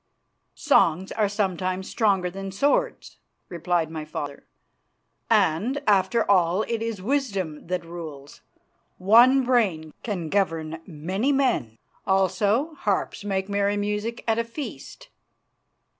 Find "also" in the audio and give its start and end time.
12.07-12.73